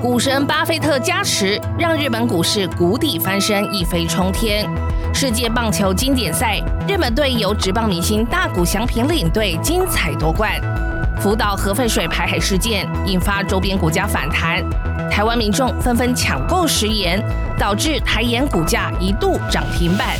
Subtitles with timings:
[0.00, 4.64] 股神巴菲特加持，让日本股市谷底翻身，一飞冲天。
[5.12, 10.52] 世界棒球经典赛，日本队由职棒明星大谷翔平领队，精彩夺冠。
[11.20, 14.62] 福岛核废水排海事件引发周边股价反弹，
[15.10, 17.20] 台湾民众纷纷抢购食盐，
[17.58, 20.10] 导致台盐股价一度涨停板。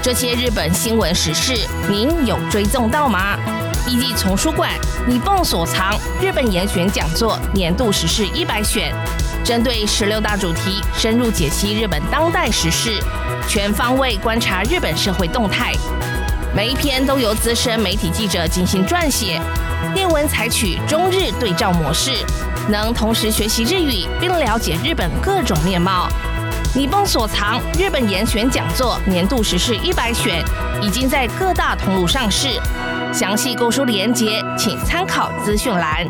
[0.00, 3.36] 这些日本新闻时事，您有追踪到吗？
[3.86, 4.70] 一季丛书馆，
[5.06, 8.94] 你蹦所藏日本严选讲座年度时事一百选，
[9.44, 12.98] 针对十六大主题，深入解析日本当代时事，
[13.46, 15.74] 全方位观察日本社会动态。
[16.56, 19.38] 每一篇都由资深媒体记者进行撰写，
[19.94, 22.12] 内文采取中日对照模式，
[22.70, 26.08] 能同时学习日语并了解日本各种面貌。
[26.74, 30.42] 你蹦所藏日本严选讲座年度时事一百选，
[30.80, 32.58] 已经在各大通路上市。
[33.14, 36.04] 详细购书链接，请参考资讯栏。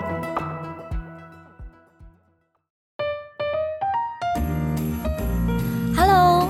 [5.94, 6.48] Hello，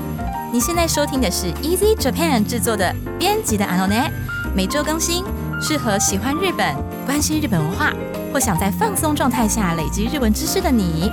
[0.53, 4.09] 你现在收听的是 Easy Japan 制作的编辑的 anonet，
[4.55, 5.25] 每周更新，
[5.61, 6.73] 适合喜欢日本、
[7.05, 7.91] 关心日本文化
[8.31, 11.11] 或想在放松状态下累积日文知识的你。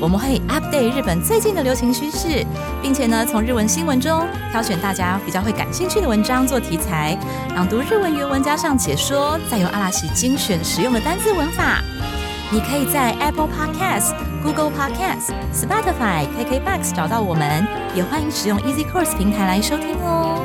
[0.00, 2.46] 我们会 update 日本最近的流行趋势，
[2.80, 7.18] 并且呢，从日文新闻中挑选大家比较会感兴趣的文章做题材，
[7.56, 11.82] 朗读日文原文加上解说，再由阿拉西精选实用的单字文法。
[12.50, 20.44] 你可以在 Apple Podcast、Google Podcast、Spotify、KKBox 找到我们，也欢迎使用 Easy Course 平台来收听哦。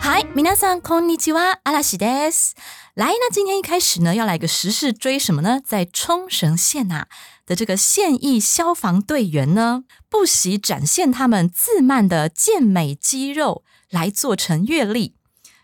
[0.00, 2.54] 嗨，皆さんこんにちは、阿拉西です。
[2.95, 5.61] 来，那今天一开始呢，要来个时事追什么呢？
[5.63, 7.05] 在冲绳县呐
[7.45, 15.13] 的这个现役消防队员呢，不惜展现他们自慢的健美肌肉来做成阅历，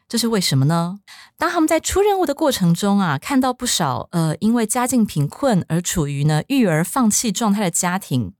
[0.07, 0.99] 这是为什么呢？
[1.37, 8.33] 当他们在出任务的过程中啊，看到不少呃因为家境贫困而处于呢育儿放弃状态的家庭，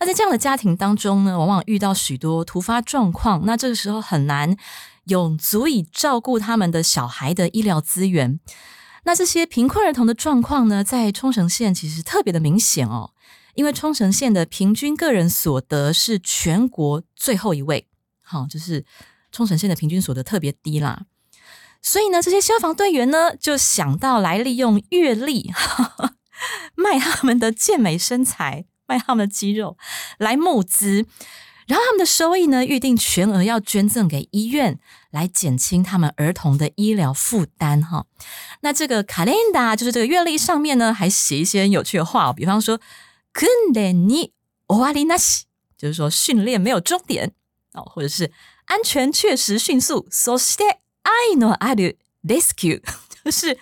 [0.00, 4.56] 那在这样的家庭当中呢，往往遇到许多突发状况，那这个时候很难。
[5.06, 8.38] 有足以照顾他们的小孩的医疗资源，
[9.04, 13.12] 那这些贫困儿童的状况呢，在冲绳县其实特别的明显哦，
[13.54, 17.86] 因为冲绳县的平均个人所得是全国最后一位，
[18.22, 18.84] 好，就是
[19.30, 21.02] 冲绳县的平均所得特别低啦，
[21.80, 25.52] 所以呢，这些消防队员呢，就想到来利用阅历
[26.74, 29.78] 卖他们的健美身材，卖他们的肌肉
[30.18, 31.06] 来募资。
[31.67, 34.77] 然后他们的收益呢，预定全额要捐赠给医院，
[35.11, 37.81] 来减轻他们儿童的医疗负担。
[37.81, 38.07] 哈，
[38.61, 42.79] 那这个卡 a 达就是这个月历上面呢，还写一些有趣的话，比方说“
[43.33, 44.31] 訓練に
[44.67, 45.43] 終わりなし”，
[45.77, 47.31] 就是说训练没有终点
[47.73, 48.31] 哦，或者是
[48.65, 50.09] 安全确实迅速。
[50.11, 52.81] そして愛のある rescue，
[53.23, 53.57] 就是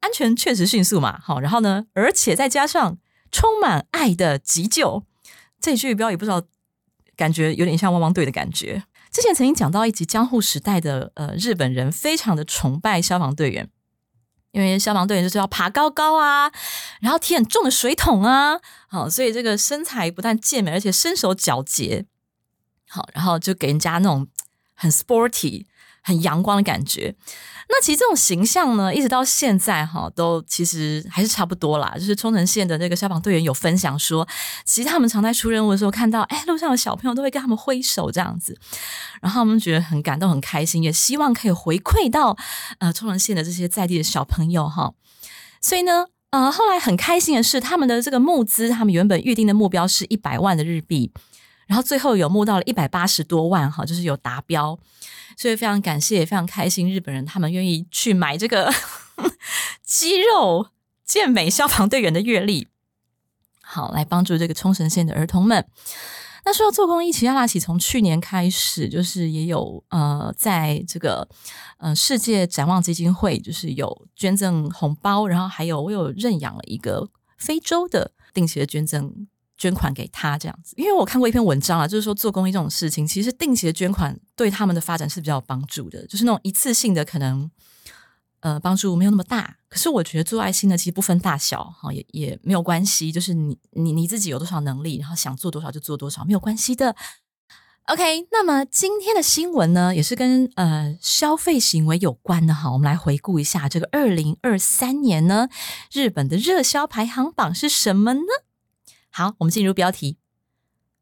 [0.00, 1.20] 安全确实迅速嘛。
[1.22, 2.98] 好，然后呢，而且再加上
[3.30, 5.04] 充满爱的急救，
[5.60, 6.42] 这句标语不知道。
[7.21, 8.83] 感觉有点像汪汪队的感觉。
[9.11, 13.69] 之前曾经讲到一集江户时代的呃日本人非常的崇拜消防队员，
[14.53, 16.51] 因为消防队员就是要爬高高啊，
[16.99, 22.07] 然后提很重的水桶啊，好，所以这个身材不但健美，而且身手矫捷，
[22.89, 24.27] 好，然后就给人家那种
[24.73, 25.67] 很 sporty。
[26.01, 27.15] 很阳光的感觉，
[27.69, 31.93] 那其实这种形象呢，一直到现在哈，都其实还是差不多啦。
[31.95, 34.27] 就是冲绳县的那个消防队员有分享说，
[34.65, 38.57] 其实他们常在出任务的时候，看到哎路上的小朋友都会跟他们挥手这样子，
[39.21, 42.35] 然后他们觉得很感动、很开心，也希望可以回馈到
[42.79, 44.93] 呃冲绳县的这些在地的小朋友哈。
[45.61, 51.11] 所以呢，呃，后来很开心的是，他们的这个募资，他们原本预定的目标是一百万的日币。
[51.71, 54.77] 然后最后有募到了一百八十多万哈，就是有达标，
[55.37, 58.69] 所以非常感谢，也非常开心，日本人他们愿意去买这个
[59.81, 60.67] 肌肉
[61.05, 62.67] 健美消防队员的阅历，
[63.61, 65.65] 好来帮助这个冲绳县的儿童们。
[66.43, 71.25] 那说到做公益，其实阿拉奇从去年开始，就是也有呃，在这个
[71.77, 77.07] 呃世界展望基金会，就是有捐赠红包，然后还有我有认养了一个
[77.37, 79.25] 非洲的定期的捐赠。
[79.61, 86.03] 捐款给他这样子，因为我看过一篇文章啊，就是说做公益这种事情，其实定期的捐款对他们的发展是比较有帮助的。
[86.07, 87.51] 就是那种一次性的可能，
[88.39, 89.57] 呃，帮助没有那么大。
[89.69, 93.11] 可是我觉得做爱心呢，其实不分大小哈，也也没有关系。
[93.11, 96.95] 就是你你你自己有多少能力，然后想做多少就做多少，没有关系的。
[97.85, 102.71] OK，那么今天的新闻呢，也是跟呃消费行为有关的哈。
[102.71, 105.49] 我们来回顾一下这个二零二三年呢，
[105.91, 108.21] 日本的热销排行榜是什么呢？
[109.10, 110.18] 好，我们进入标题。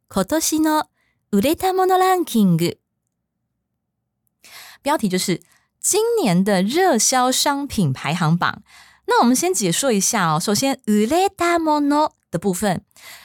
[0.08, 0.84] 今年の
[1.30, 2.78] 売れたものランキング。
[4.82, 5.42] 标题就是
[5.80, 8.62] 今年的热销商品排行榜。
[9.06, 10.38] 那我们先解说一下哦。
[10.38, 12.82] 首先，売れたもの的部分，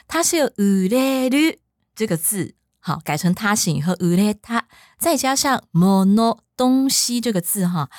[0.08, 1.60] 它是有売れる
[1.96, 4.64] 这个字，好改成他形以后，売れた
[4.98, 7.90] 再加上もの东西这个字哈。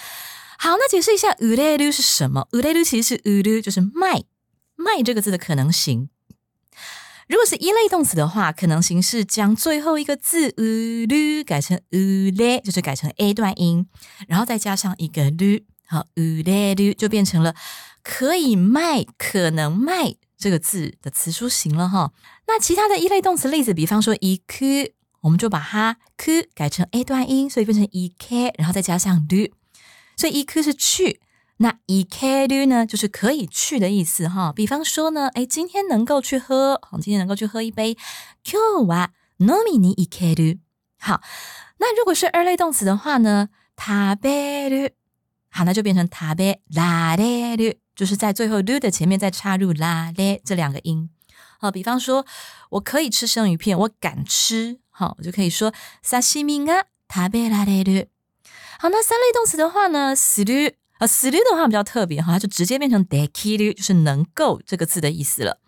[0.58, 2.48] 好，那解释一下売れる是什么？
[2.50, 4.24] 売れる其实是売る，就是卖
[4.76, 6.10] 卖这个字的可能性。
[7.27, 12.31] 如果是一类动词的话，可能形式将最后一个字 u 改成 u
[12.63, 13.87] 就是改成 a 段音，
[14.27, 17.55] 然后再加上一个 lu，好 u 就变成了
[18.03, 22.11] 可以卖、可能卖这个字的词书形了哈。
[22.47, 29.49] 那其他的一类动词例子，比方说 i k 我们就把它 k 改成 a 段音，所以变成 i k，然后再加上 l
[30.15, 31.21] 所以 i k 是去。
[31.58, 34.50] 那イケル呢，就是可以去的意思哈。
[34.50, 37.98] 比方说呢，哎，今天能够去喝，好，今天能够去喝一杯。
[38.42, 40.60] 今日は飲みに行ける。
[40.98, 41.20] 好，
[41.78, 43.90] 那如果是二类动词的话呢，食
[44.22, 44.92] べる。
[45.50, 51.10] 好，那就变成食べられる，就是在最后る的前面再插入られ这两个音。
[51.58, 52.24] 好，比方说，
[52.70, 54.78] 我可以吃生鱼片，我敢吃。
[54.88, 58.08] 好，我就可以说刺身が食べられる。
[58.78, 60.76] 好，那三类动词的话呢，する。
[60.98, 65.58] 啊，する的话比较特别哈，它就直接变成できる，就是能够这个字的意思了。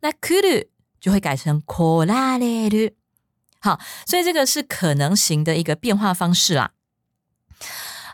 [0.00, 0.68] 那くる
[1.00, 2.94] 就会改成こられる。
[3.60, 6.72] 好，所以这个是可能型的一个变化方式啦。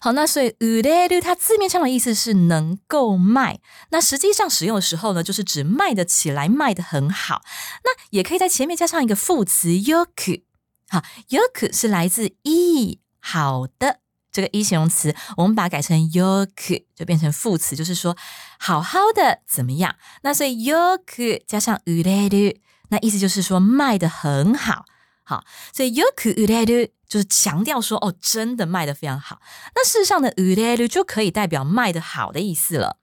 [0.00, 3.60] 好，那所以売れる它字面上的意思是能够卖，
[3.90, 7.42] 那实际上使用的时候呢，就是指卖得起来，卖得很好。
[7.82, 10.42] 那也可以在前面加上一个副词よく。
[10.88, 14.00] 好，よく是来自いい好的。
[14.31, 18.15] 这个一形容词，我们把它改成 yoku，就变成副词，就是说
[18.59, 19.95] 好好的怎么样？
[20.21, 22.57] 那所以 yoku 加上 ureru，
[22.89, 24.85] 那意思就是说卖的很好，
[25.23, 25.43] 好，
[25.73, 29.41] 所以 yoku ureru 就是强调说哦，真的卖的非常好。
[29.75, 32.97] 那事实上的 ureru 就可以代表卖的好的意思了。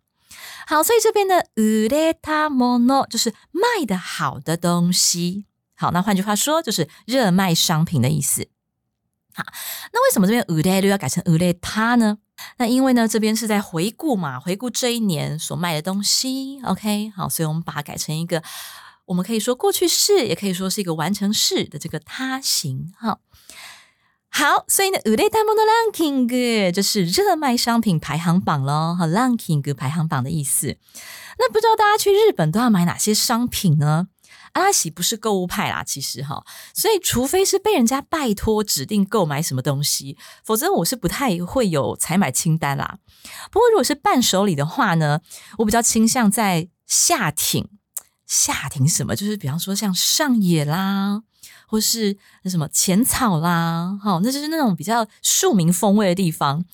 [0.69, 5.46] 好，所以这边的 ureta mono 就是卖的好的东西。
[5.76, 8.49] 好，那换句话说，就是热卖商品的意思。
[9.37, 9.44] 好，
[9.93, 12.17] 那为什么这边 u d 要改成 u d 他呢？
[12.56, 16.59] 那因为呢，这边是在回顾嘛，回顾这一年所卖的东西。
[16.65, 18.43] OK，好，所以我们把它改成一个，
[19.05, 22.94] 我们可以说过去式，也可以说是一个完成式的这个他形。
[22.99, 23.19] 哈，
[24.31, 28.97] 好，所以呢 u d 他们的 ranking 就是热卖商品排行榜喽。
[28.99, 30.79] 哈，ranking 排行榜的意思。
[31.39, 34.09] 那不知道大家去日本都要买哪些商品呢？
[34.56, 36.43] 阿拉喜不是购物派啦，其实哈，
[36.73, 42.99] 所以除非是被人家拜托指定购买什么东西，否则我是不太会有采买清单啦。
[43.53, 45.20] 不过如果是伴手礼的话呢，
[45.58, 47.69] 我比较倾向在下町。
[48.26, 49.14] 下町什么？
[49.14, 51.23] 就是比方说像上野啦，
[51.69, 56.64] 或是那什么浅草啦，哈，那就是那种比较庶民风味的地方。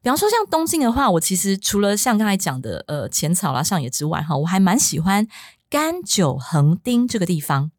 [0.00, 5.26] 比方说像东京的话，我其实除了像刚才讲的呃浅草啦、上野之外，哈，我还蛮喜欢。
[5.74, 7.72] 甘酒横丁这个地方，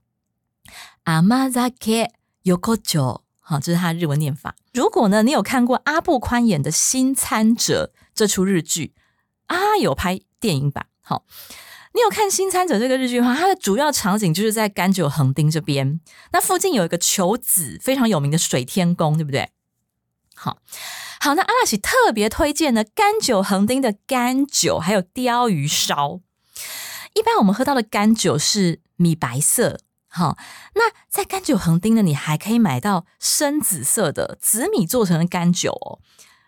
[1.06, 2.10] 阿玛扎克
[2.42, 4.58] 有口酒，好，这是他日文念法。
[4.74, 8.94] 如果呢，你有看过阿部宽演的《新参者》这出日剧，
[9.46, 11.24] 啊，有拍电影版，好，
[11.94, 16.02] 你有看《新参者》这个日剧的话，它的主要场景就是在甘酒横丁这边，
[16.34, 19.52] 那附近有一个求子非常有名的水天宫，对不对？
[20.36, 20.58] 好
[21.22, 26.20] 好，那阿拉喜特别推荐呢，甘酒横丁的甘酒还有鲷鱼烧。
[27.16, 29.80] 一般我们喝到的干酒是米白色，
[30.10, 30.38] 好，
[30.76, 36.00] 那在干酒横丁呢，你还可以买到深紫色的紫米做成的干酒哦。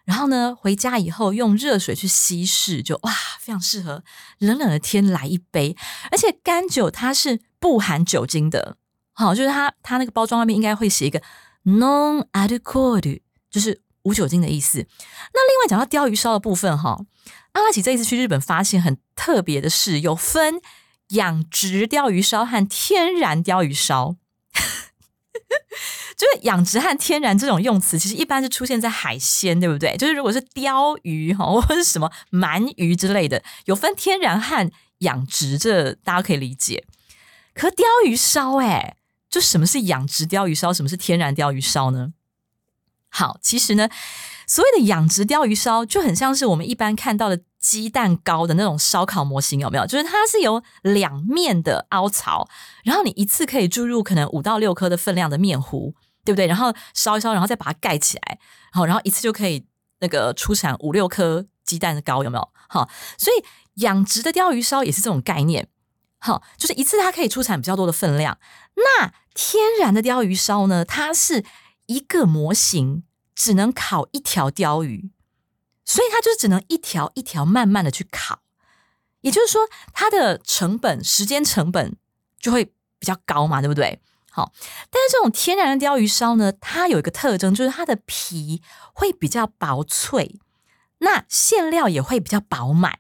[0.03, 4.03] 然后呢，回家以后用热水去稀释，就哇，非常适合
[4.39, 5.75] 冷冷的天来一杯。
[6.11, 8.75] 而且干酒它是不含酒精的，
[9.13, 11.21] 好，就是它它那个包装外面应该会写一个
[11.63, 14.79] non alcohol，就是无酒精的意思。
[15.33, 16.99] 那另外讲到鲷鱼烧的部分哈。
[17.57, 20.61] 阿拉奇这一次去日本，发现很特别的是，有分
[21.09, 24.15] 养殖鲷鱼烧和天然鲷鱼烧。
[26.15, 29.97] 就是养殖和天然这种用词，其实一般是出现在海鲜，对不对？
[29.97, 36.85] 就是如果是鲷鱼哈，或者什么鳗鱼之类的，有分天然和养殖，这大家可以理解。
[37.55, 38.97] 可鲷鱼烧，哎，
[39.29, 42.13] 就什么是养殖鲷鱼烧，什么是天然鲷鱼烧呢？
[43.09, 43.89] 好，其实呢。
[44.47, 49.85] 所谓的养殖鲷鱼烧就很像是我们一般看到的鸡蛋糕的那种烧烤模型，有没有？
[49.85, 52.47] 就是它是有两面的凹槽，
[52.85, 56.47] 然后你一次可以注入可能五到六颗的分量的面糊，对不对？
[56.47, 58.39] 然后烧一烧，然后再把它盖起来，
[58.71, 59.65] 然后然后一次就可以
[59.99, 62.49] 那个出产五六颗鸡蛋糕，有没有？
[62.69, 63.43] 好，所以
[63.81, 65.67] 养殖的鲷鱼烧也是这种概念，
[66.19, 68.37] 好，就是一次它可以出产比较多的分量。
[68.75, 70.85] 那天然的鲷鱼烧呢？
[70.85, 71.43] 它是
[71.87, 73.03] 一个模型。
[73.37, 75.11] 只能烤一条鲷鱼，
[75.85, 78.39] 所以它就只能一条一条慢慢的去烤。
[79.21, 81.95] 也就是说，它的成本、时间成本
[82.39, 82.65] 就会
[82.97, 84.01] 比较高嘛，对不对？
[84.31, 84.51] 好，
[84.89, 88.63] 但是这种天然的鲷鱼烧呢，它有一个特征，就是它的皮
[88.93, 90.39] 会比较薄脆，
[90.99, 92.99] 那馅料也会比较饱满。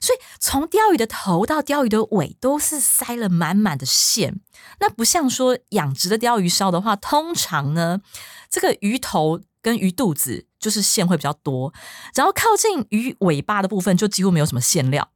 [0.00, 4.40] 所以从鲷鱼的头到鲷鱼的尾都是塞了满满的馅，
[4.80, 8.00] 那不像说养殖的鲷鱼烧的话，通常呢，
[8.48, 11.72] 这个鱼头跟鱼肚子就是线会比较多，
[12.14, 15.10] 然后靠近鱼尾巴的部分就几乎没有什么馅料。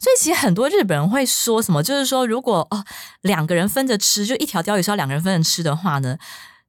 [0.00, 2.84] 所以其实很多日本人会说什么，就是说如果哦
[3.20, 6.18] 两个人分着吃，就一条鲷鱼烧两个人分着吃的话呢，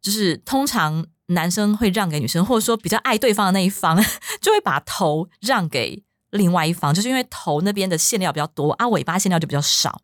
[0.02, 3.98] 就是通常男生会让给女生，或者说比较爱对方的那一方
[4.40, 6.04] 就会把头让给。
[6.32, 10.02] 另外一方就是因为头那边的馅料比较多啊，尾巴馅料就比较少。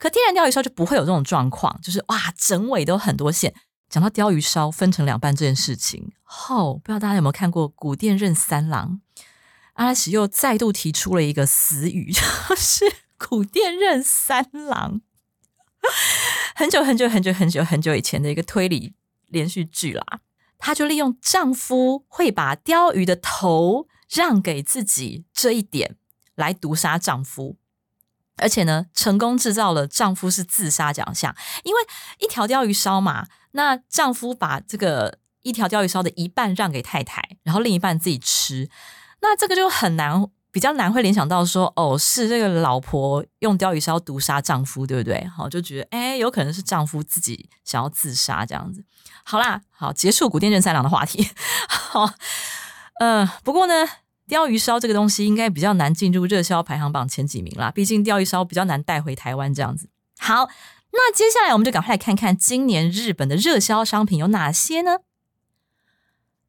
[0.00, 3.54] 可天然鲷鱼烧就不会有这种状况，就是哇，整尾都很多馅。
[3.90, 9.00] 讲到鲷鱼烧分成两半这件事情，后不知道大家有没有看过古殿任三郎
[9.74, 12.84] 阿拉西又再度提出了一个死语， 就是
[13.18, 15.02] 古殿任三郎
[16.54, 18.94] 很久很久很久很久很久以前的一个推理
[19.26, 20.20] 连续剧啦，
[20.56, 23.88] 她就利用丈夫会把鲷鱼的头。
[24.12, 25.94] 让给自己这一点
[26.34, 27.56] 来毒杀丈夫，
[28.40, 31.34] 而且呢，成功制造了丈夫是自杀奖项。
[31.64, 31.80] 因为
[32.18, 38.68] 一条鲷鱼烧嘛，那丈夫把这个一条鲷鱼烧的一半让给太太，然后另一半自己吃，
[39.20, 45.26] 那这个就很难，比较难会联想到说，哦，是这个老婆用鲷鱼烧毒杀丈夫，对不对？
[45.28, 48.84] 好，就觉得哎，有可能是丈夫自己想要自杀这样子。
[49.24, 51.28] 好啦，好，结束古殿正三郎的话题。
[51.68, 52.10] 好。
[53.02, 53.88] 嗯，不过呢，
[54.29, 57.71] 鲷鱼烧这个东西应该比较难进入热销排行榜前几名啦。
[57.71, 59.89] 毕竟鲷鱼烧比较难带回台湾这样子。
[60.17, 60.49] 好，
[60.91, 64.99] 那接下来我们就赶快来看看今年日本的热销商品有哪些呢？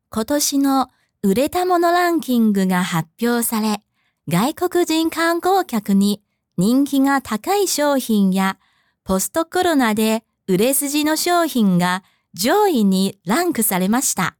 [0.08, 0.88] 今年の
[1.22, 3.82] 売れたものランキングが発表され、
[4.28, 6.22] 外国人観光客に
[6.56, 8.58] 人気が高い商品や
[9.04, 14.36] ポストコロナで売れ筋の商品が上位にランクされました。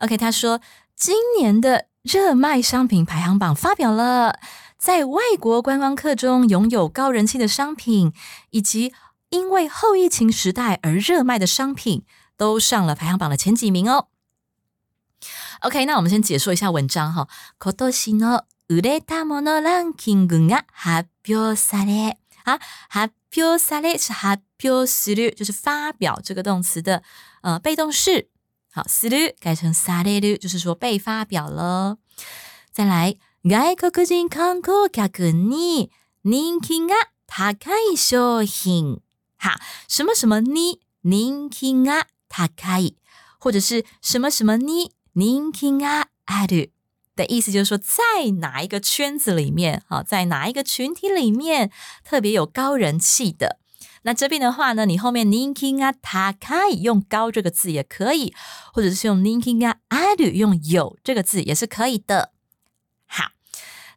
[0.00, 0.60] OK，他说
[0.96, 4.38] 今年的 热卖商品排行榜发表了，
[4.78, 8.12] 在外国观光客中拥有高人气的商品，
[8.50, 8.92] 以及
[9.28, 12.04] 因为后疫情时代而热卖的商品，
[12.36, 14.08] 都上了排行榜的前几名哦。
[15.60, 17.28] OK，那我们先解说一下文章哈。
[17.58, 27.02] 今年の売れたものランキングが発表され啊，発表され是発表する，就是发表这个动词的
[27.42, 28.30] 呃被动式。
[28.74, 31.98] 好，する改成される，就是说被发表了。
[32.72, 35.90] 再来，外国人観光客に
[36.22, 36.94] 人気が
[37.26, 39.00] 高い商品。
[39.38, 42.94] 好，什么什么に人気が高い，
[43.40, 46.70] 或者是什么什么に人気がある
[47.16, 51.72] 的意思，就是说在哪一个圈子里面，好，在哪一个群体里面
[52.04, 53.58] 特别有高人气的。
[54.04, 58.34] 那这边的话呢，你后面 ninking 啊，它可以用高这个字也可以，
[58.72, 62.32] 或者是用 ninking 啊，ある用有这个字也是可以的。
[63.06, 63.32] 好，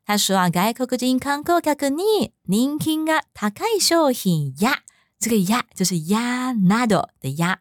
[0.06, 4.80] 他说啊，外国人観光客に人気が高い商品や，
[5.20, 7.58] 这个や就是やなど的や，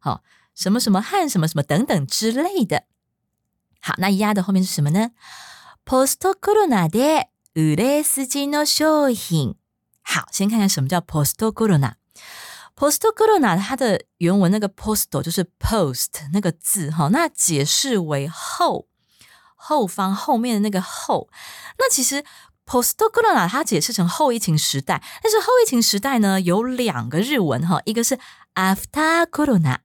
[0.00, 0.22] 好，
[0.54, 2.84] 什么什么和什么什么等等之类的。
[3.80, 5.12] 好，那や的后面是什么呢？
[5.84, 9.54] ポストコロナで売れ筋の商品。
[10.03, 11.93] 好，先看看什么叫 post corona。
[12.75, 18.87] post corona 它的原文那个 post 就是 post 那个字哈，那解释为后
[19.55, 21.29] 后方后面的那个后。
[21.77, 22.23] 那其实
[22.65, 28.17] post corona 它解释成后疫情时代，但是后疫情时代呢有两个日文哈，一个是
[28.55, 29.77] after corona，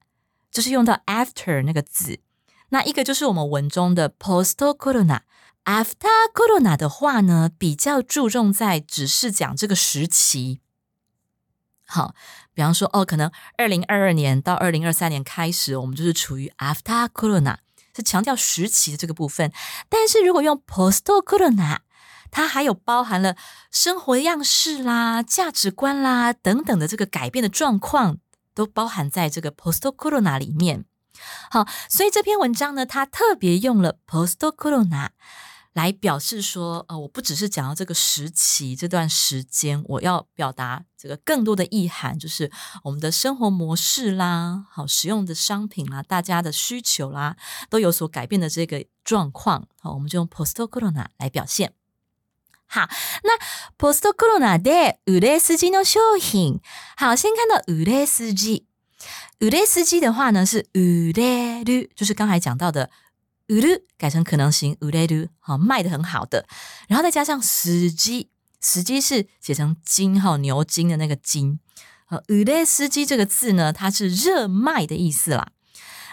[0.51, 2.21] 就是用到 after 那个字，
[2.71, 5.21] 那一个就是我们文中的 post corona。
[5.69, 10.61] After Corona 的话呢，比较注重在只是讲这个时期。
[11.87, 12.15] 好，
[12.55, 17.59] 比方说哦，可能二零二二年到二零二三年开始，我们就是处于 After Corona，
[17.95, 19.53] 是强调时期的这个部分。
[19.91, 21.81] 但是如果用 Post Corona，
[22.31, 23.37] 它还有包含了
[23.71, 28.17] 生活样式啦、价值观啦等等的这个改变的状况，
[28.55, 30.87] 都包含在这个 Post Corona 里面。
[31.51, 35.11] 好，所以这篇文章呢，它特别用了 Post Corona。
[35.78, 42.52] 来表示说，呃，我不只是讲到这个时期这段时间，我要表达这个更多的意涵，就是
[42.84, 47.36] 我们的生活模式啦，好使用的商品啦，大家的需求啦，
[47.72, 51.74] 都有所改变的这个状况，好，我们就用 post corona 来表现。
[52.68, 52.88] 好，
[53.24, 53.38] 那
[53.78, 56.60] post corona で売れ筋の商品，
[56.96, 58.66] 好，先看到売れ筋，
[59.40, 62.92] 売れ筋的话呢是売れる，就是刚才讲到的。
[63.48, 66.46] 売る改成可能型売れる，好卖的很好的，
[66.88, 71.60] 然后再加上司机，司机是写成金哈牛筋的那个金，
[72.08, 75.50] 呃，売れ司机这个字呢，它是热卖的意思啦。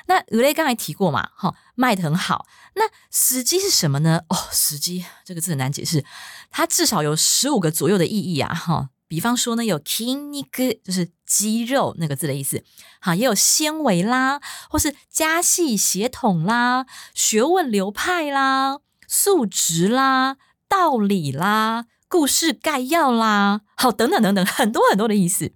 [0.06, 2.46] 那売れ刚才提过嘛，哈，卖的很好。
[2.74, 4.22] 那司机是什么呢？
[4.28, 6.04] 哦，司机这个字很难解释，
[6.50, 8.90] 它至少有十五个左右的意义啊，哈。
[9.07, 10.43] 比方说呢，有筋肉，
[10.83, 12.63] 就是肌肉那个字的意思，
[12.99, 25.53] 好，也有纤维啦，或是家系血统啦、学问流派啦、素质啦、道理啦、故事概要啦，好，等等等等，很多很多的意思。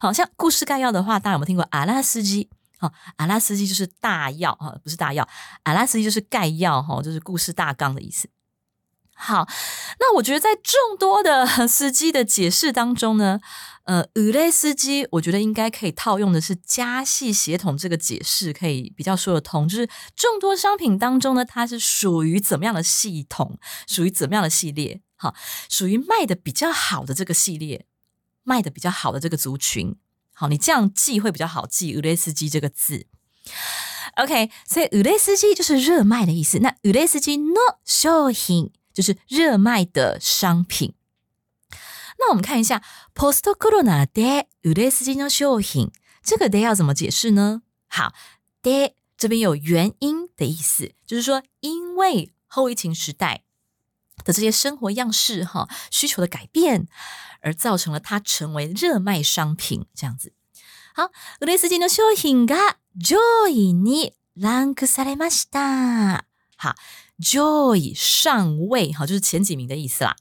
[0.00, 2.48] 好像故事概要的话，大家有没有听过阿拉斯基？
[2.78, 5.28] 好，阿拉斯基就是大要哈，不是大要，
[5.64, 8.28] 阿拉斯基就是概要哈，就是故事大纲的意思。
[9.20, 9.48] 好，
[9.98, 13.40] 那我觉得在众多的 司机的解释当中呢，
[13.82, 19.66] 呃，五类司机，我觉得应该可以套用的是加系协同这个解释，可以比较说得通。
[19.66, 23.58] 就是众多商品当中呢，它是属于怎么样的系统，
[23.88, 25.00] 属于怎么样的系列？
[25.16, 25.34] 好，
[25.68, 27.86] 属于卖的比较好的这个系列，
[28.44, 29.96] 卖的比较好的这个族群。
[30.32, 33.06] 好，你这样记会比较好记五类司机这个字。
[34.14, 36.60] OK，所以五类司机就是热卖的意思。
[36.60, 38.70] 那五类司机 no 商品。
[38.97, 40.93] 就是热卖的商品。
[42.19, 42.81] 那我们看一下
[43.13, 45.91] post corona 的売れ筋の商品，
[46.23, 47.63] 这个的要怎么解释呢？
[47.87, 48.13] 好，
[48.61, 53.43] 的这边有原因的意思，就是说因为后疫情时代
[54.23, 56.87] 的这些生活样式哈需求的改变，
[57.41, 60.33] 而造成了它成为热卖商品这样子。
[60.95, 61.11] 好，
[61.41, 63.17] 売れ筋の商品が上
[63.49, 66.25] 位にランクされました。
[66.57, 66.75] 好。
[67.19, 70.15] Joy 上位，哈，就是前几名的意思啦。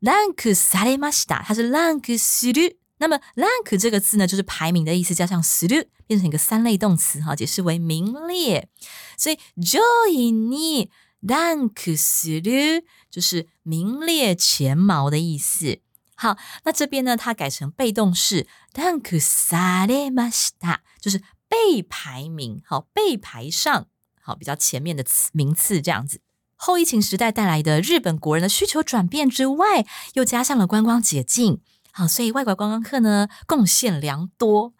[0.00, 2.76] rank されました，它是 rank する。
[2.98, 8.68] 那么 rank 这个字呢，就是排名的意思，加上する变成一个三类动词，哈，解释为名列。
[9.16, 10.88] 所以 Joy に
[11.20, 15.80] rank する就是名列前茅的意思。
[16.14, 23.86] 好，那这边呢，它改成被动式 rank されました，就是被排名，好，被排上，
[24.20, 26.20] 好，比较前面的词名次这样子。
[26.57, 34.73] 后疫情时代带来的日本国人的需求转变之外，又加上了观光解禁，好，所以外国观光客呢贡献良多。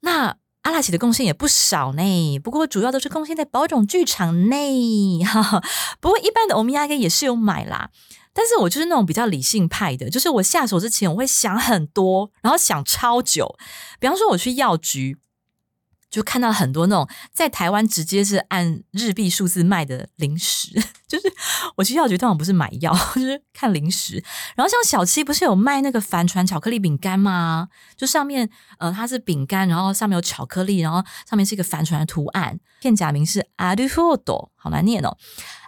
[0.00, 5.20] 那阿拉奇的贡献也不少呢，不过主要都是贡献在宝冢剧场内。
[6.00, 7.90] 不过一般的欧米亚给也是有买啦，
[8.34, 13.56] 但是我就是那种比较理性派的，就是我下手之前我会想很多，然后想超久。
[14.00, 15.16] 比方说我去药局。
[16.10, 20.70] 就看到很多那种在台湾直接是按日币数字卖的零食，
[21.06, 21.30] 就是
[21.76, 24.22] 我去药局通常不是买药， 就是看零食。
[24.56, 27.68] 然后像小七不是有卖那个帆船巧克力饼干吗？
[27.96, 35.16] 就上面呃它是饼干，然后上面有巧克力，然后上面是一个帆船的图案，片假名是 a d u f o d o 好难念哦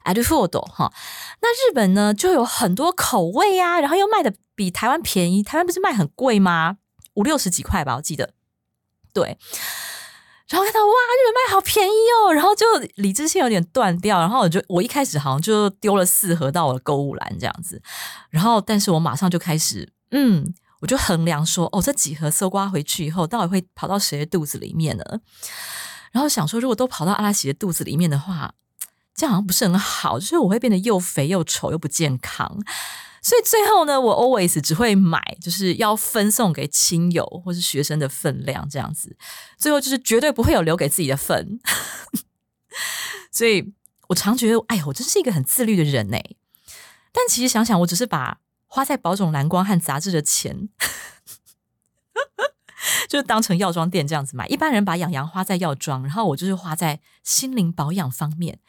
[0.05, 0.93] a d u f o d o 哈。
[1.43, 6.79] 那日本呢就有很多口味呀，然后又卖的比台湾便宜，台湾不是卖很贵吗？
[7.15, 8.33] 五六十几块吧，我记得，
[9.13, 9.37] 对。
[10.51, 17.81] 然后看到哇，日本卖好便宜哦，然后就理智性有点断掉，然后我就我一开始好像就丢了四盒到我的购物篮这样子，
[18.31, 25.05] 然后但是我马上就开始，嗯，我就衡量说，哦，这几盒搜刮回去以后，到底会跑到谁的肚子里面呢？
[26.11, 28.53] 然后想说，如果都跑到阿拉西的肚子里面的话，
[29.15, 32.59] 这样好像不是很好，就是我会变得又肥又丑又不健康。
[33.23, 39.17] 所以最后呢，我 always 只会买，就是要分送给亲友或是学生的分量这样子。
[39.59, 41.61] 最后就是绝对不会有留给自己的份。
[43.31, 43.73] 所以
[44.09, 46.17] 我常觉得，哎呀，我真是一个很自律的人呢。
[47.13, 50.69] 但其实想想，我只是把花在保种蓝光和杂志的钱，
[53.09, 54.47] 就当成药妆店这样子买。
[54.47, 58.61] 一般人把养羊花在药妆，然后我就是花在心灵保养方面。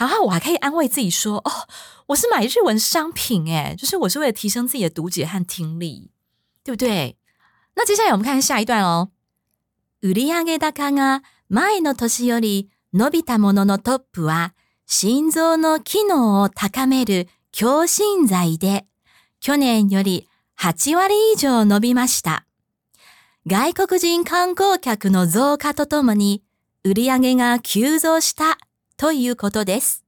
[0.00, 1.68] 然后我还可以安慰自己说：“哦，
[2.06, 6.10] 我是买日文商品，诶，就是我是为了提升自己的读解和听力，
[6.64, 7.18] 对不对？”
[7.76, 9.10] 那接下来我们看下一段哦。
[10.00, 14.54] 売上高が前の年より伸びたもののトップは
[14.86, 18.86] 心臓の機能を高める強心剤で
[19.40, 20.26] 去年より
[20.58, 22.46] 8割以上伸びました。
[23.46, 26.42] 外国人観光客の増加とともに
[26.84, 28.56] 売上が急増した
[28.99, 30.01] ということです。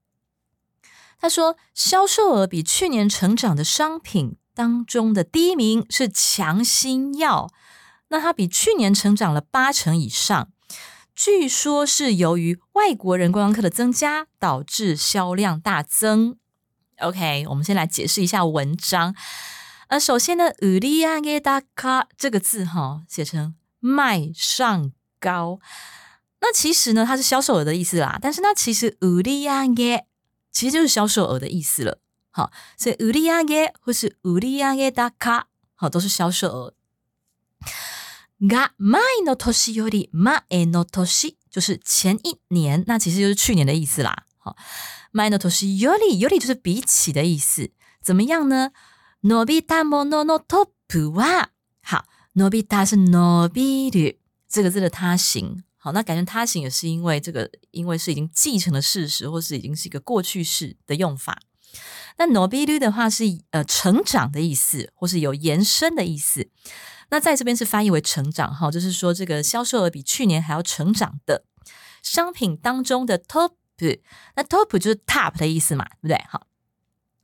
[1.20, 7.50] 他说，销售额比去年成长的商品当中的第一名是强心药，
[8.10, 10.50] 那它比去年成长了八成以上。
[11.16, 16.38] 据说是由于外国人观光客的增加导致销量大增。
[17.00, 19.16] OK，我们先来解释一下文章。
[19.88, 25.60] 呃，首先呢，売上高这个字哈，写成卖上高。
[26.42, 28.20] 那其实呢，它是销售额的意思啦。
[28.22, 30.06] 但是那其实売上げ
[30.52, 32.00] 其实就是销售额的意思了。
[32.32, 34.78] 好，所以売上げ或是売上
[35.18, 35.46] 高，
[35.76, 36.74] 好都是销售额。
[38.40, 44.26] が前の年より前の年就是前一年，那其实就是去年的意思啦。
[44.38, 44.56] 好，
[45.12, 47.72] 前の年よりより就是比起的意思。
[48.04, 48.72] 怎么样呢？
[49.24, 51.50] 伸びたもののトップは
[51.84, 52.04] 好，
[52.36, 55.64] 伸びた是伸びる这个字的他形。
[55.82, 61.40] 好，那感觉他形也是因为这个，因为是已经继承的事实，或是已经是一个过去式的用法。
[62.18, 66.50] 那 nobilu 的话是呃成长的意思，或是有延伸的意思。
[67.10, 71.46] 那在这边是翻译为成长哈，就是说这个销售额比去年还要成长的
[72.02, 73.52] 商品当中的 top，
[74.36, 76.22] 那 top 就是 top 的意思嘛，对不对？
[76.30, 76.48] 好，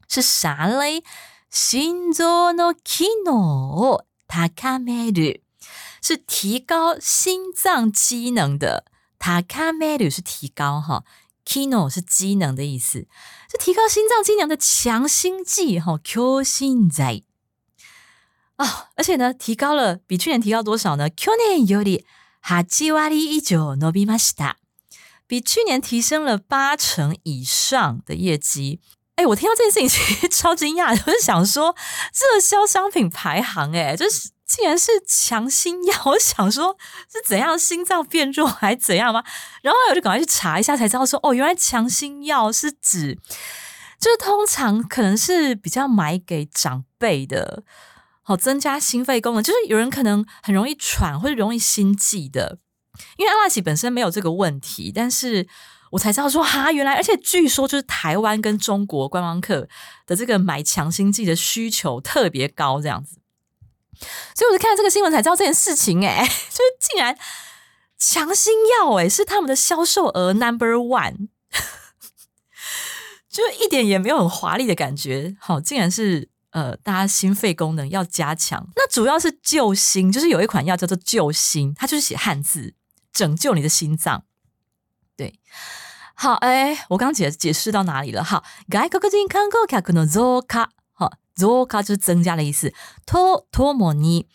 [0.07, 1.03] 是啥嘞？
[1.49, 5.41] 心臓の機能を高める，
[6.01, 8.85] 是提高心脏机能的。
[9.19, 11.03] 高める是提高哈。
[11.45, 13.05] Kino 是机能的意思，
[13.51, 15.99] 是提高心脏机能的强心剂哈。
[16.01, 17.21] Q 心在
[18.55, 21.09] 啊，而且呢，提高了比去年提高多少呢？
[21.09, 22.05] 去年より
[22.41, 24.55] 八割以上伸びました，
[25.27, 28.79] 比去年提升了八成以上的业绩。
[29.15, 31.75] 哎，我听到这件事情其实超惊讶，我是想说
[32.13, 34.29] 热销商品排行，哎，就是。
[34.48, 36.74] 竟然是强心药，我想说
[37.12, 39.22] 是怎样心脏变弱还怎样吗？
[39.62, 43.18] 然后我就赶快去查一下，才知道说哦，原来强心药是指，
[44.00, 47.62] 就是通常可能是比较买给长辈的，
[48.22, 52.58] 好增加心肺功能，就是有人可能很容易喘或者容易心悸的，
[53.18, 55.46] 因为阿拉奇本身没有这个问题，但是
[55.90, 59.68] 我才知道说哈，原来而且据说就是台湾跟中国观光客
[60.06, 63.18] 的这个买强心剂的需求特别高，这样子。
[64.34, 67.18] 所以我就看到这个新闻才知道这件事情，哎， 就是竟然
[67.98, 71.28] 强心药，哎，是他们的销售额 number one，
[73.28, 75.36] 就一点也没有很华丽的感觉。
[75.40, 82.74] 好，竟然是呃，大家心肺功能要加强，那主要是救心，就是有一款药叫做救心，它就是写汉字，
[83.12, 84.24] 拯救你的心脏。
[85.16, 85.38] 对，
[86.14, 88.22] 好，哎，我刚解解释到哪里了？
[88.24, 90.70] 好，外国人観光客の増加。
[91.37, 92.73] 増加就是增加的意思。
[93.05, 94.27] とともに，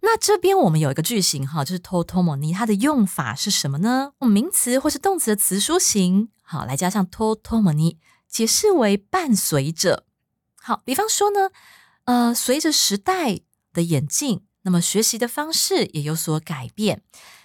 [0.00, 4.12] 那这边我们有一个句型哈，就是とともに，它的用法是什么呢？
[4.20, 7.96] 名词或是动词的词书形，好，来加上とともに，
[8.28, 10.04] 解释为伴随着。
[10.60, 11.50] 好，比方说呢，
[12.04, 13.40] 呃，随着时代
[13.72, 17.02] 的演进，那么学习的方式也有所改变。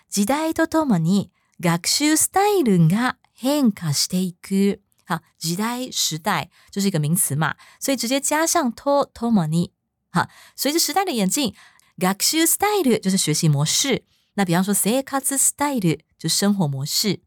[0.10, 4.82] 時代とともに学習スタイルが変化していく。
[5.08, 9.72] 好，时代时代就是一个名词嘛，所以直接加上 to to money。
[10.12, 11.54] 好，随着时代的演进，
[11.98, 14.06] 学習 style 就是学习模式。
[14.36, 17.20] 那比方说生活 style 就生活模式。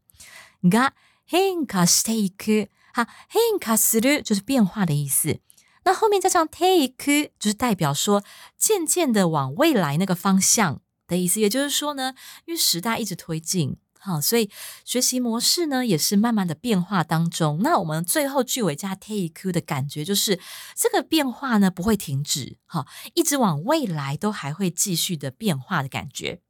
[0.63, 0.93] が
[1.29, 5.39] 変化していく，好，変化する就是变化的意思。
[5.83, 8.23] 那后面加上 take 就是代表说
[8.57, 11.39] 渐渐的往未来那个方向的意思。
[11.39, 13.77] 也就是说呢，因为时代一直推进。
[14.01, 14.49] 好，所以
[14.85, 17.59] 学习模式呢也是慢慢的变化当中。
[17.61, 20.39] 那我们最后句尾加 take 的感觉，就是
[20.75, 26.41] 这个变化呢不会停止，哈，一直往未来都还会继续的变化的感觉。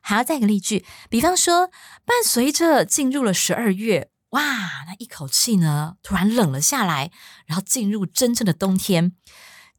[0.00, 1.70] 还要再一个例句，比方说，
[2.04, 4.42] 伴随着进入了十二月，哇，
[4.86, 7.10] 那一口气呢突然冷了下来，
[7.46, 9.12] 然后进入真正的冬天。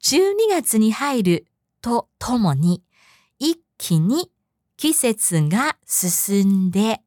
[0.02, 1.45] 十二月に入る
[1.82, 2.84] とともに
[3.38, 4.30] 一気に
[4.85, 7.01] 季節が進んで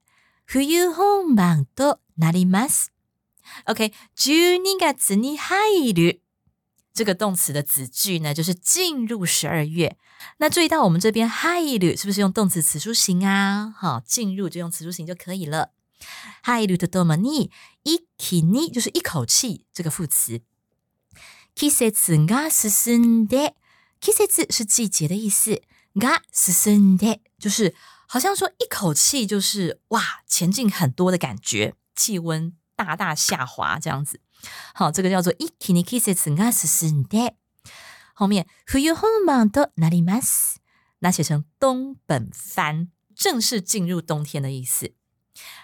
[0.46, 2.92] 冬本番となります。
[3.68, 6.22] OK，十二月に入る
[6.96, 9.96] 这个动词的子句呢，就是进入十二月。
[10.40, 13.72] 那注意到我们这边入る是不是用动词词书形啊？
[13.78, 15.70] 好，进入就用词书形就可以了。
[16.42, 17.52] 入るとともに
[17.84, 20.42] 一気に就是一口气这个副词。
[21.54, 23.54] 季節が進んで，
[24.02, 25.62] 季節是季节的意思。
[25.97, 27.75] が進んで就是
[28.07, 34.21] 好像说一口气就是哇前进很多的感觉，气温大大下滑这样子。
[34.75, 37.35] 好，这个叫做一気に季節が進んで。
[38.15, 40.57] 后面冬本番となります，
[41.01, 44.93] 那写成冬本番，正式进入冬天的意思。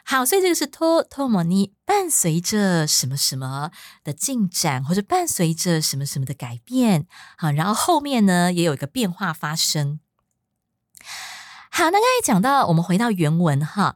[0.05, 3.71] 好，所以这个是とともに伴随着什么什么
[4.03, 7.07] 的进展，或者伴随着什么什么的改变。
[7.37, 10.01] 好，然后后面呢也有一个变化发生。
[11.71, 13.95] 好，那刚才讲到，我们回到原文哈。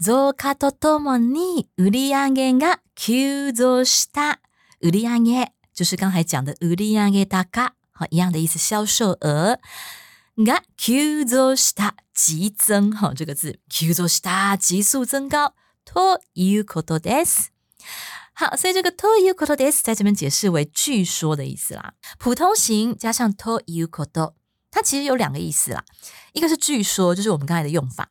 [0.00, 4.38] 増加とともに売上が急増した。
[4.80, 7.10] 売上就是刚才讲的売上
[7.50, 9.58] 高，好一样的意思，销售额。
[10.36, 15.52] が急増した 急增哈这个字，急速した急速增高。
[15.84, 17.50] ということです。
[18.34, 21.94] 好，所以这个ということです在这边解释为据说的意思啦。
[22.18, 24.34] 普通型加上ということ，
[24.72, 25.84] 它其实有两个意思啦。
[26.32, 28.10] 一个是据说，就是我们刚才的用法。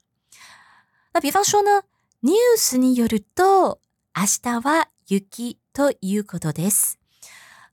[1.14, 1.84] 那比方说呢，
[2.22, 3.80] ニュースによると
[4.16, 6.98] 明日は雪ということです。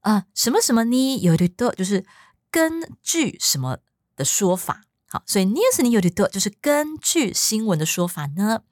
[0.03, 2.05] 啊，什么什么によると就是
[2.51, 3.79] 根据什么
[4.17, 4.83] 的说法。
[5.09, 8.63] 好，所以ニュースによると就是根据新闻的说法呢。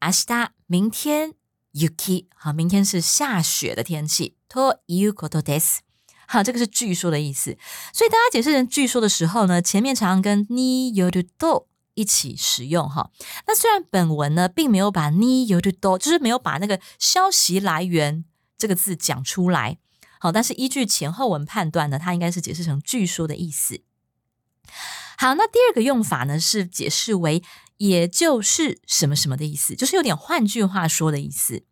[0.00, 1.34] 明日明天。
[1.72, 4.36] Yuki，好，明天是下雪的天气。
[4.48, 5.78] To yukoto des，
[6.27, 7.57] 好，这个是据说的意思。
[7.93, 13.11] 所以大家解释成据说的时候呢，前面常常跟 ni yorudo 一起使用哈。
[13.47, 18.25] 那虽然本文呢并没有把 ni yorudo，就是没有把那个消息来源
[18.57, 19.77] 这个字讲出来，
[20.19, 23.81] 好，但是依据前后文判断呢，它应该是解释成据说的意思。
[25.17, 27.43] 好，那第二个用法呢是解释为。
[27.77, 31.65] 也就是什么什么的意思，就是有点换句话说的意思。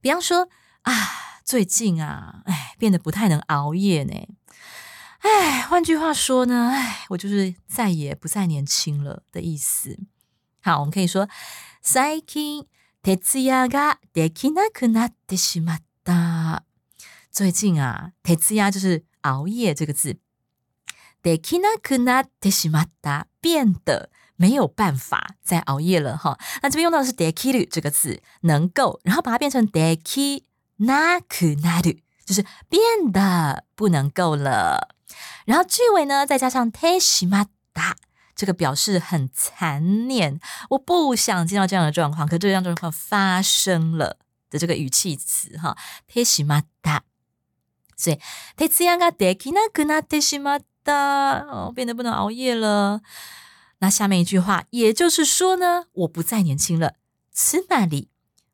[0.00, 0.48] 比方说
[0.82, 4.13] 啊，最近啊，哎，变得不太能熬夜呢。
[5.19, 9.99] 哎，换句话说呢，哎，我就是再也不再年轻了的意思。
[10.61, 11.27] 好，我们可以说
[11.81, 12.65] 最近
[13.03, 16.63] 徹夜ができなくなってしまった。
[17.31, 20.17] 最近啊，徹夜就是熬夜这个字，
[21.23, 24.09] できなくなってしまった变得。
[24.37, 26.35] 没有办法再熬夜了哈。
[26.63, 29.67] 那这边用到的是 dekiru 这个字，能够，然后把它变成
[30.77, 34.95] deki naku naru，就是变得不能够了。
[35.45, 37.95] 然后句尾呢，再加上 teshimata，
[38.35, 44.17] 这个表示很残念，我不想见到这样的状况，可这样状况发生了
[44.49, 45.77] 的这个语气词哈，
[46.11, 47.01] teshimata。
[47.97, 48.19] 所以
[48.57, 53.01] tetsuya ga deki naku natte shimata，哦，变得不能熬夜了。
[53.79, 56.95] 那下面一句话，也就是说呢，我不再年轻了。
[57.33, 58.09] つまり、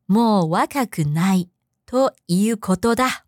[0.08, 1.50] もう若くない
[1.91, 3.26] ということだ。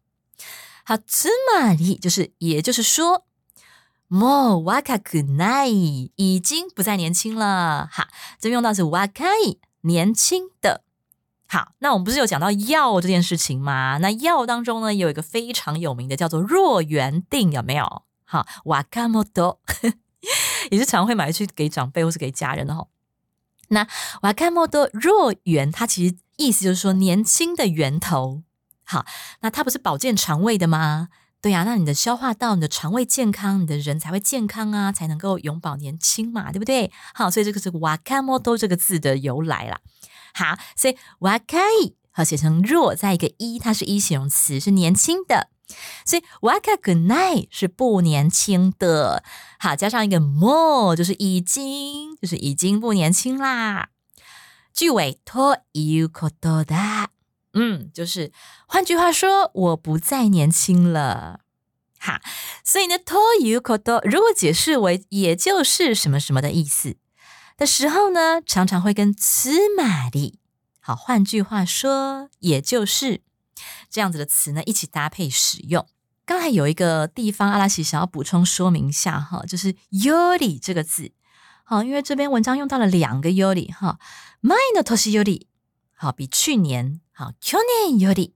[0.86, 3.24] 好，つまり就是也就是说，
[4.10, 7.88] もう若くない已经不再年轻了。
[7.92, 8.08] 哈，
[8.40, 10.84] 这边用到是若い年轻的。
[11.48, 13.98] 好，那我们不是有讲到药这件事情吗？
[14.02, 18.04] 那药当中呢，有一个非常有名的叫做若元定，有没有？
[18.26, 19.94] 好，若元。
[20.70, 22.88] 也是常会买去给长辈或是给家人的哈。
[23.70, 23.88] 那
[24.22, 28.44] 我还看莫多若元，它其实意思就是说年轻的源头。
[28.85, 29.05] 好，
[29.41, 31.09] 那它不是保健肠胃的吗？
[31.41, 36.91] 对呀，那你的消化道、你的肠胃健康，你的人才会健康啊，才能够永葆年轻嘛，对不对？
[37.13, 39.81] 好，所以这个是 “wakamoto” 这个字的由来啦。
[40.33, 45.51] 好，所以 “wakai” 好写成若在一个一，它是一形容词，是年轻的。
[46.07, 49.25] 所以 waka gunai 是不年轻的，
[49.59, 53.89] 好加上一个 more 就是已经，就是已经不年轻啦。
[54.73, 57.07] 句尾 to yukotoda”
[57.55, 58.33] 嗯，就是
[58.67, 61.41] 换句话说，我不再年轻了。
[61.99, 62.21] 哈，
[62.63, 66.97] 所以呢，to you koto 如果解释为也就是什么什么的意思
[67.57, 70.39] 的时候呢，常常会跟词玛丽。
[70.81, 73.23] 好，换句话说，也就是。
[73.89, 75.87] 这样子的词呢，一起搭配使用。
[76.27, 81.13] 刚才有一个地方，阿拉西想要补充说明一下哈，就是 “yuri” 这个字。
[81.63, 83.99] 好，因为这篇文章用到了两个 “yuri” 哈
[84.43, 85.47] ，“mine toshi yuri”
[86.05, 88.33] 好，比去年好去年 “yuri”。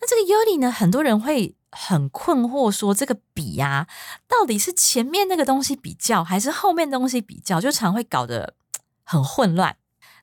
[0.00, 3.88] 那这个尤里呢，很多人会很困惑，说这个比呀，
[4.28, 8.54] 到底是前面那个东西比较，还是后面东西比较，就常会搞得
[9.02, 9.76] 很混乱。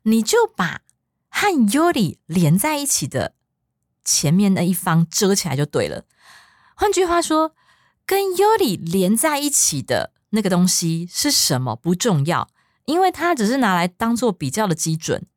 [0.04, 0.84] 你就把
[1.28, 3.34] 和尤里连在一起的。
[4.06, 6.06] 前面那一方遮起来就对了。
[6.78, 7.54] 换句话说，
[8.06, 12.48] 跟尤里连在一起的那个东西是什么不重要，
[12.86, 15.28] 因为它只是拿来当做比较的基准。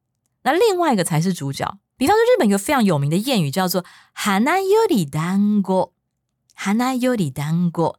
[0.52, 1.78] 那另外一个才是主角。
[1.96, 3.84] 比方说，日本一个非常有名的谚语叫做
[4.14, 7.96] “Hana Yuri Dango”，“Hana Yuri Dango”，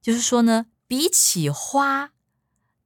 [0.00, 2.12] 就是说呢，比起花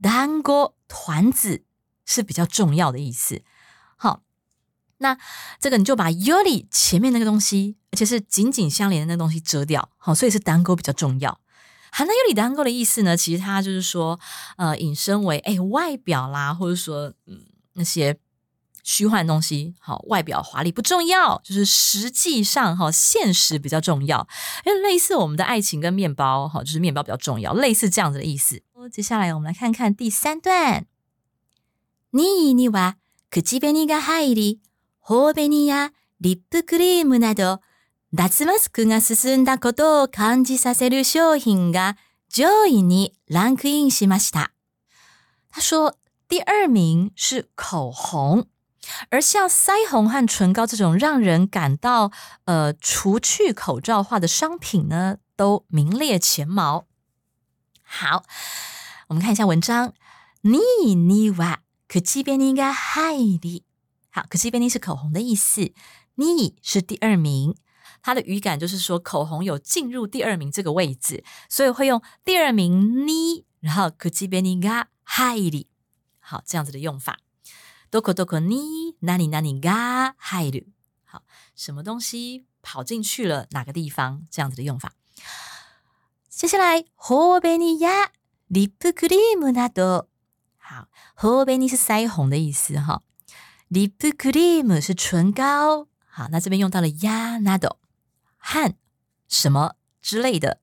[0.01, 1.65] 丹果团子
[2.07, 3.43] 是比较重要的意思。
[3.97, 4.23] 好
[4.99, 5.19] 那
[5.61, 11.39] 这个你就把 yuri 前面那个东西，而且是紧紧相连的那个东西遮掉，好，所以是单钩比较重要。
[11.91, 14.19] 好，那 yuri 单钩的意思呢，其实它就是说，
[14.57, 18.19] 呃，引申为哎外表啦，或者说嗯那些
[18.84, 24.28] 虚幻的东西，好，外表华丽不重要，就是实际上哈现实比较重要。
[24.66, 28.64] 因为类似我们的爱情跟面包，哈，就是面包比较重要，类似这样子的意思。
[28.92, 30.86] 接下来我们来看看第三段。
[32.12, 32.96] 你には
[33.30, 34.60] 口紅が入り。
[35.02, 37.62] 頬紅やリップクリームなど、
[38.14, 41.98] 脱マスクが進んだことを感じさせる商品が
[42.30, 44.52] 上位にランクインしました。
[45.52, 45.96] 他说
[46.28, 48.48] 第二名是口红，
[49.11, 52.13] 而像腮红和唇膏这种让人感到
[52.45, 56.87] 呃除去口罩化的商品呢，都名列前茅。
[57.83, 58.25] 好，
[59.09, 59.95] 我们看一下文章。
[60.43, 63.65] 你你哇，可这边应该害你。
[64.11, 65.73] 好，可这边呢是口红的意思，
[66.17, 67.57] 你是第二名。
[68.03, 75.69] 它的语感就是说口红有进入第二名这个位置，所以会用第二名你，然后可这边应该害你。
[76.21, 77.21] 好，这样子的用法。
[77.94, 80.68] どこどこに何々が入る。
[81.06, 81.24] 好，
[81.56, 84.22] 什么东西跑进去了哪个地方？
[84.30, 84.94] 这样子的用法。
[86.30, 88.12] 接下来，頬紅や
[88.52, 90.08] リップクリームなど。
[90.58, 93.02] 好，頬紅是腮红的意思哈。
[93.72, 95.88] リップクリーム是唇膏。
[96.08, 97.78] 好，那这边用到了やなど
[98.38, 98.76] 和
[99.28, 100.62] 什么之类的。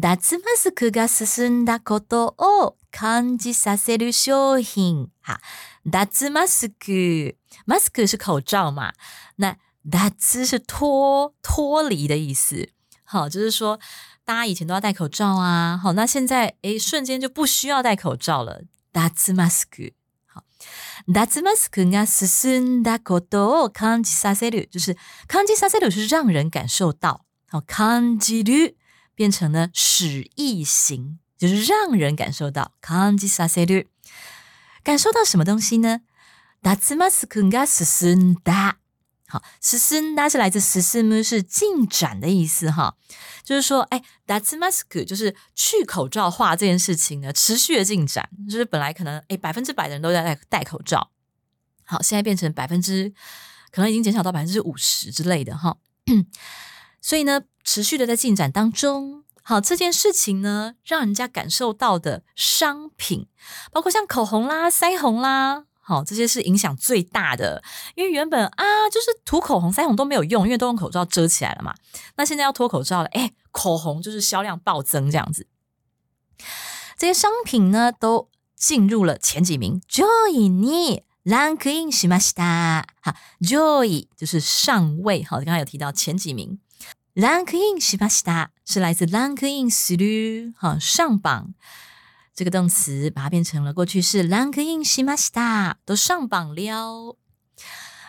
[0.00, 5.08] 脱マスクが進んだことを感じさせる商品。
[5.22, 5.38] 好，
[5.84, 7.36] 脱マスク，
[7.66, 8.94] マスク是口罩嘛？
[9.36, 12.70] 那脱是脱脱离的意思。
[13.04, 13.78] 好，就是说，
[14.24, 15.76] 大家以前都要戴口罩啊。
[15.76, 18.62] 好，那现在诶，瞬间就不需要戴口罩了。
[18.94, 19.92] 脱マスク，
[20.26, 20.44] 好，
[21.06, 27.26] 脱マスクが進んだことを感じさせる，就是感じさせる是让人感受到。
[27.50, 28.76] 好，感じる
[29.19, 32.73] 变成了使意型，就是让人感受到。
[32.81, 33.87] 感じさせる，
[34.83, 36.01] 感受到什么东西呢？
[36.61, 38.75] 脱マスクが進んだ。
[39.27, 42.95] 好，实施那是来自实施么是进展的意思哈，
[43.43, 51.09] 就是说，哎，that's mask 就是去口罩化这件事情呢，持续的进展，就是本来可能哎百分之百的人都在戴戴口罩，
[51.85, 53.11] 好，现在变成百分之
[53.71, 55.77] 可能已经减少到百分之五十之类的哈，
[57.01, 63.27] 所以呢，持续的在进展当中，好，这件事情呢，让人家感受到的商品，
[63.71, 65.65] 包括像口红啦、腮红啦。
[65.87, 67.61] 好，这些是影响最大的，
[67.93, 71.75] 因为原本啊，就是涂口红、腮红都没有用，因为都用口罩遮起来了嘛。
[72.17, 75.45] 那现在要脱口罩了，哎，口红就是销量暴增这样子。
[76.97, 79.79] 这些商品呢，都进入了前几名。
[79.87, 82.85] Joy にランクインしました。
[83.03, 85.23] 哈，Joy 就是上位。
[85.23, 86.57] 好，刚刚有提到前几名。
[87.19, 90.53] ランクインしました是来自ランクインする。
[90.57, 91.53] 哈，上榜。
[92.33, 97.17] 这个动词把它变成了过去式，rank in s h i m a s t a 都上榜了。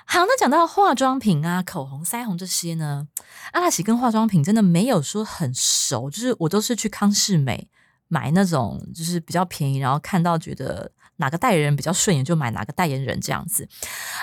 [0.04, 3.06] 好，那讲到化妆品啊，口红、腮红这些呢，
[3.52, 7.68] 阿拉喜跟化妆品真的没有说很熟，就是我都是去康士美
[8.08, 13.68] 买那种，就是比较便宜，然后看到觉得哪个代言人比较顺眼，就买哪个代言人这样子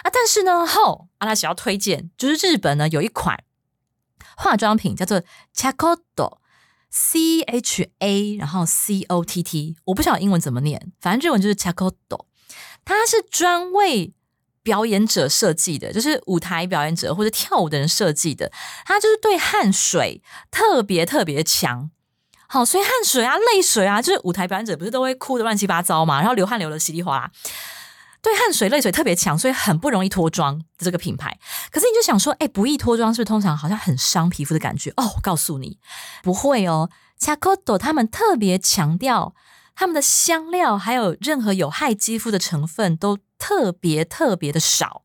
[0.04, 0.12] 啊。
[0.12, 3.42] 但是呢，后阿拉喜要推荐，就是日本呢有一款
[4.39, 5.23] 化妆品叫做
[5.55, 6.39] Chakodo。
[6.91, 12.25] C H A，然后 C O T T，我不晓得英文怎么念，反正日文就是 Chakodo。
[12.83, 14.15] 它是专为
[14.63, 18.51] 表演者设计的，就是舞台表演者或者跳舞的人设计的。
[18.87, 21.91] 它就是对汗水特别特别强，
[22.49, 27.31] 好，所以汗水啊、泪水啊，就是舞台表演者不是都会哭的乱七八糟嘛，然后流汗流的稀里哗啦。
[28.21, 31.39] 对汗水、泪水特别强，所以很不容易脱妆的这个品牌。
[31.71, 34.91] 可是你就想说，哎，不易脱妆是不是通常好像很伤皮肤的感觉？
[34.97, 35.79] 哦，我告诉你，
[36.23, 36.91] 不会哦。
[37.21, 39.35] Chakodo 他们特别强调，
[39.75, 45.03] 他们的香料还有任何有害肌肤的成分都特别特别的少，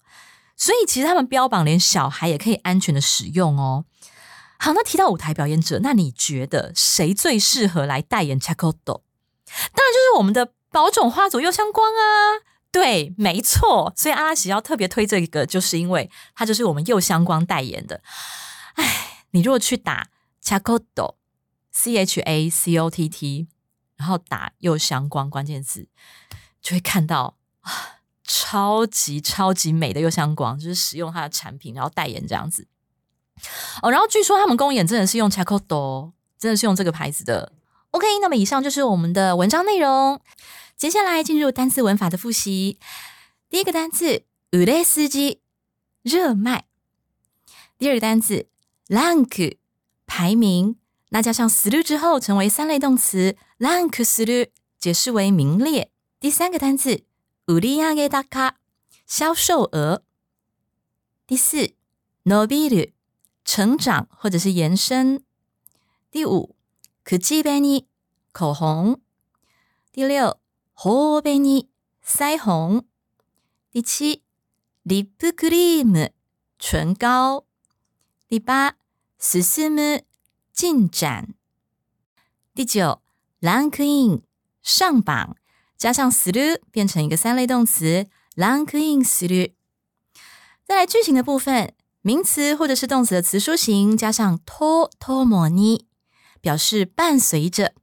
[0.56, 3.86] 所以其实他们标榜连小孩也可以安全的使用哦。
[4.60, 9.02] 好，那提到舞台表演者，那你觉得谁最适合来代言 Chakodo？
[9.74, 12.53] 当然就是我们的宝冢花左右相光啊。
[12.74, 18.02] 对，没错，所以阿拉喜要特别推这个，就是因为它就是我们右相光代言的。
[18.74, 20.10] 哎，你如果去打
[20.44, 21.18] Chacoto
[21.72, 23.48] C H A C O T T，
[23.96, 25.88] 然后打右相光关键字，
[26.64, 27.72] 就会看到啊，
[28.24, 32.68] 超级超级美的右相光，就是使用它的产品，然后代言这样子。
[33.84, 37.52] 哦，然后据说他们公演真的是用 Chacoto，真的是用这个牌子的。
[37.92, 40.20] OK，那么以上就是我们的文章内容。
[40.84, 42.78] 接下来进入单词文法的复习。
[43.50, 45.40] 第一个单词“乌雷斯基”
[46.04, 46.66] 热卖。
[47.78, 48.48] 第二个单词
[48.90, 49.56] “rank”
[50.06, 50.76] 排名，
[51.12, 55.90] 那加上 “sru” 之后成为三类动词 “rank sru”，解释为名列。
[56.20, 57.06] 第三个单词
[57.48, 58.58] “乌利亚给大卡”
[59.08, 60.04] 销售额。
[61.26, 61.76] 第四
[62.26, 62.92] “nobiru”
[63.46, 65.24] 成长或者是延伸。
[66.12, 66.58] 第五
[67.06, 67.86] “kuchibeni”
[68.34, 69.00] 口红。
[69.94, 70.43] 第六。
[70.83, 71.67] 頬紅
[72.05, 72.85] 腮红，
[73.73, 74.23] 第七，
[74.85, 76.11] lip cream
[76.59, 77.45] 唇膏，
[78.29, 78.77] 第八，
[79.19, 80.03] 進む
[80.53, 81.35] 进展，
[82.55, 83.03] 第九，
[83.41, 84.23] rank in
[84.63, 85.37] 上榜。
[85.77, 89.55] 加上する变成一个三类动词，ランクインする。
[90.67, 91.73] 再来句型的部分，
[92.03, 95.87] 名词或者是动词的词书形加上とともに，
[96.43, 97.75] 表示伴随着。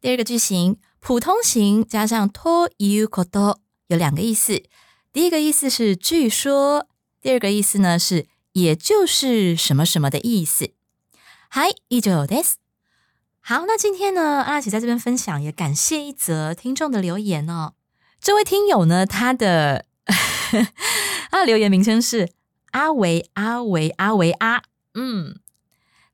[0.00, 4.62] 第二个句型， 普通型加上ということ，有两个意思。
[5.12, 6.88] 第一个意思是据说，
[7.20, 10.72] 第二个意思呢是也就是什么什么的意思。
[11.48, 12.54] 嗨，以上です。
[13.40, 17.74] 好，那今天呢，阿拉奇在这边分享，也感谢一则听众的留言哦。
[18.20, 19.86] 这位听友呢，他的
[21.30, 22.32] 他的留言名称是
[22.72, 24.62] 阿维阿维阿维阿，
[24.94, 25.38] 嗯，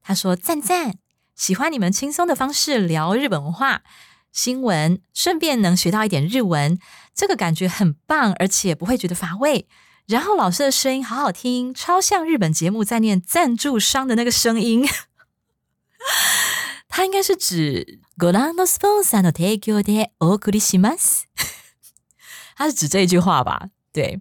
[0.03, 0.99] 他说赞赞，
[1.35, 3.83] 喜欢你们轻松的方式聊日本文化
[4.37, 6.79] 新闻，顺便能学到一点日文，
[7.15, 9.69] 这个感觉很棒，而且不会觉得乏味。
[10.07, 14.89] 然后老师的声音好好听，超像日本节目在念赞助商的那个声音。
[16.89, 21.25] 他应该是指ご覧のスポンサーの提供でお送りします。
[22.57, 23.71] 他是指这一句话吧？
[23.93, 24.21] 对，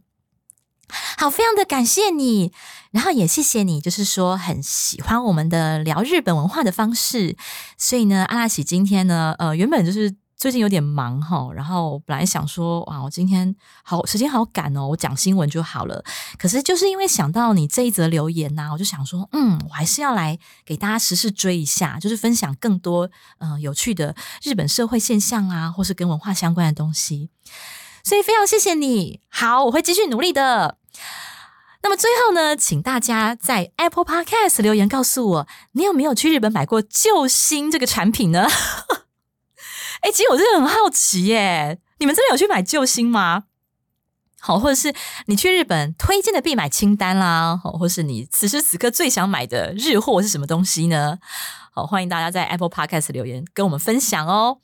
[1.17, 2.53] 好，非常的感谢你，
[2.96, 7.36] 然后也谢谢你，就是说很喜欢我们的聊日本文化的方式。
[7.76, 10.16] 所以呢，阿拉喜今天呢，呃，原本就是。
[10.38, 16.04] 最近有点忙哈，然后本来想说哇，我今天好时间好赶哦，我讲新闻就好了。
[16.38, 27.30] 可是就是因为想到你这一则留言呐，我就想说，嗯，我还是要来给大家实时追一下，就是分享更多嗯有趣的日本社会现象啊，或是跟文化相关的东西。
[28.04, 30.76] 所以非常谢谢你，好，我会继续努力的。
[31.86, 38.44] 那么最后呢，请大家在 Apple Podcast 留言告诉我，你有没有去日本买过救星这个产品呢？
[40.02, 43.44] 哎，其实我真的很好奇耶，你们真的有去买救星吗？
[44.40, 44.92] 好，或者是
[45.26, 51.18] 你去日本推荐的必买清单啦，好，或是你此时此刻最想买的日货是什么东西呢？
[51.76, 54.60] 好，欢迎大家在 Apple Podcast 留言跟我们分享哦。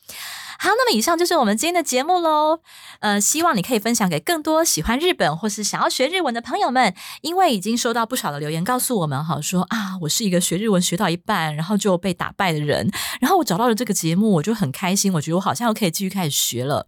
[0.58, 2.60] 好，那么以上就是我们今天的节目喽。
[3.00, 12.90] 呃，希望你可以分享给更多喜欢日本或是想要学日文的朋友们，因为已经收到不少的留言告诉我们，哈，说啊，我是一个学日文学到一半，然后就被打败的人，
[13.20, 16.86] 然后我找到了这个节目，我就很开心，我觉得我好像又可以继续开始学了。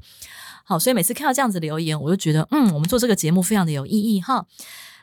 [0.65, 4.47] 好，所以每次看到这样子留言，我就觉得，嗯，我们做这个节目非常的有意义哈。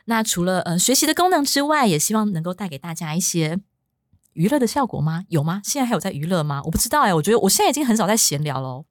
[0.06, 3.60] 那除了呃学习的功能之外，也希望能够带给大家一些。
[4.34, 5.24] 娱乐的效果吗？
[5.28, 5.60] 有吗？
[5.64, 6.60] 现在还有在娱乐吗？
[6.64, 7.14] 我不知道哎。
[7.14, 8.84] 我觉得我现在已经很少在闲聊喽，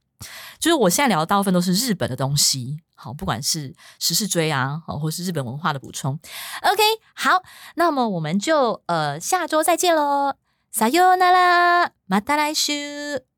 [0.60, 2.80] 就是我现在聊的大部分都是日本的东西。
[2.96, 6.20] 好，不管是时事追啊，好，或是日本文化的补充。
[6.62, 6.84] OK，
[7.16, 7.42] 好，
[7.76, 10.36] 那么我们就呃下周再见喽，
[10.72, 13.31] 撒由那拉，马达来週。